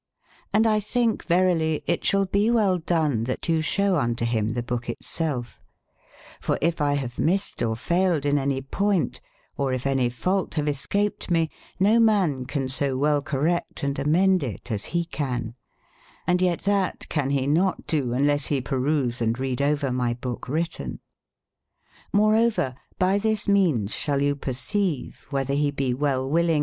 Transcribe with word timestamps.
Hndltbynkeverelyeitsbal 0.55 2.31
be 2.31 2.49
well 2.49 2.79
done, 2.79 3.23
tbat 3.27 3.47
you 3.47 3.59
sbewe 3.59 4.01
unto 4.01 4.25
bim 4.25 4.55
tbe 4.55 4.65
booke 4.65 4.89
it 4.89 5.03
selfe. 5.03 5.59
for 6.39 6.57
yf 6.59 6.81
X 6.81 7.01
bave 7.01 7.19
myssed 7.23 7.61
or 7.69 7.75
fay 7.75 8.09
led 8.09 8.25
in 8.25 8.39
any 8.39 8.57
e 8.57 8.61
poyn 8.63 9.13
te, 9.13 9.19
or 9.57 9.71
if 9.71 9.85
any 9.85 10.07
e 10.07 10.09
fau 10.09 10.45
Ite 10.45 10.55
bave 10.55 10.69
escapedme, 10.69 11.49
noman 11.79 12.47
can 12.47 12.67
so 12.67 12.97
well 12.97 13.21
cor/ 13.21 13.41
recte 13.43 13.83
and 13.83 13.95
amende 13.99 14.41
it, 14.41 14.71
as 14.71 14.89
be 14.89 15.05
can: 15.05 15.53
and 16.25 16.41
yet 16.41 16.61
tbat 16.63 17.07
can 17.09 17.27
be 17.27 17.45
not 17.45 17.85
do, 17.85 18.07
oneles 18.07 18.49
be 18.49 18.59
peruse 18.59 19.21
and 19.21 19.37
reade 19.37 19.61
over 19.61 19.91
my 19.91 20.15
booke 20.15 20.49
written 20.49 20.99
♦ 22.13 22.19
JMoreover, 22.19 22.73
by 22.97 23.19
tbis 23.19 23.47
meanes 23.47 23.93
sball 23.93 24.23
you 24.23 24.35
perceave, 24.35 25.27
wbe/ 25.29 25.45
tber 25.45 25.55
be 25.55 25.69
be 25.69 25.93
wellwyllynge 25.93 26.57
S. 26.59 26.59